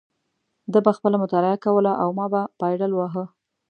[0.71, 3.23] ده به خپله مطالعه کوله او ما به پایډل واهه.